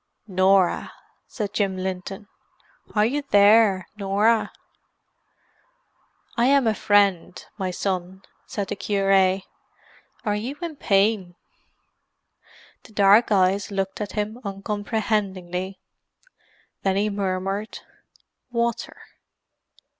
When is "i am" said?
6.35-6.65